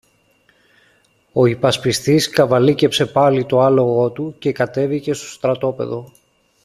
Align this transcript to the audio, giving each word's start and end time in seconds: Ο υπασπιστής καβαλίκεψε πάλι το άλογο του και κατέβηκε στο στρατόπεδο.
Ο 1.33 1.45
υπασπιστής 1.45 2.29
καβαλίκεψε 2.29 3.05
πάλι 3.05 3.45
το 3.45 3.59
άλογο 3.59 4.09
του 4.09 4.35
και 4.39 4.51
κατέβηκε 4.51 5.13
στο 5.13 5.25
στρατόπεδο. 5.27 6.11